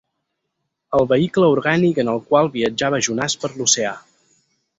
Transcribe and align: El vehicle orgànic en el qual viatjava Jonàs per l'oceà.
El 0.99 1.05
vehicle 1.11 1.49
orgànic 1.57 1.99
en 2.05 2.09
el 2.15 2.23
qual 2.31 2.49
viatjava 2.59 3.01
Jonàs 3.11 3.37
per 3.45 3.53
l'oceà. 3.61 3.95